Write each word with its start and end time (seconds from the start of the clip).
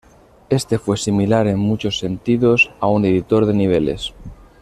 Este 0.49 0.79
fue 0.79 0.97
similar 0.97 1.45
en 1.45 1.59
muchos 1.59 1.99
sentidos 1.99 2.71
a 2.79 2.87
un 2.87 3.05
editor 3.05 3.45
de 3.45 3.53
niveles. 3.53 4.13